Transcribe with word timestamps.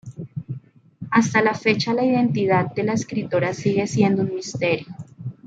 Hasta 1.11 1.43
la 1.43 1.53
fecha 1.53 1.93
la 1.93 2.03
identidad 2.03 2.73
de 2.73 2.81
la 2.81 2.93
escritora 2.93 3.53
sigue 3.53 3.85
siendo 3.85 4.23
un 4.23 4.33
misterio. 4.33 4.87